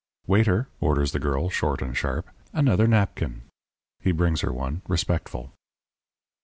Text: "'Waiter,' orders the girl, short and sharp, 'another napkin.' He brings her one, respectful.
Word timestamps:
"'Waiter,' 0.25 0.67
orders 0.79 1.11
the 1.11 1.19
girl, 1.19 1.47
short 1.51 1.79
and 1.79 1.95
sharp, 1.95 2.27
'another 2.53 2.87
napkin.' 2.87 3.43
He 3.99 4.11
brings 4.11 4.41
her 4.41 4.51
one, 4.51 4.81
respectful. 4.87 5.53